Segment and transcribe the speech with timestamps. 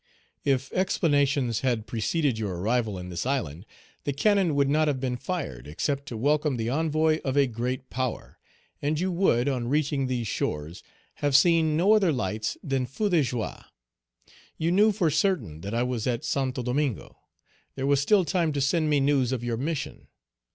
[0.43, 3.67] If explanations had preceded your arrival in this island,
[4.03, 7.91] the cannon would not have bee fired, except to welcome the envoy of a great
[7.91, 8.39] power,
[8.81, 10.81] and you would, on reaching these shores,
[11.17, 13.63] have seen no other lights than feux de joie.
[14.57, 17.19] You knew for certainty that I was at Santo Domingo.
[17.75, 20.07] There was still time to send me news of your mission.